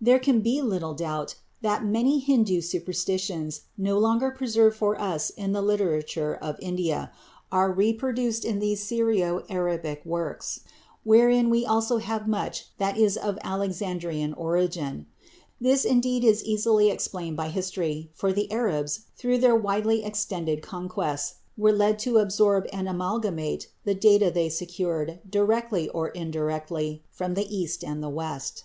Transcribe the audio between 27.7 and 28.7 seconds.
and the West.